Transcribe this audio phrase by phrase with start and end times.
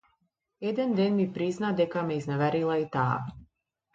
[0.69, 3.17] Еден ден ми призна дека ме изневерила и таа.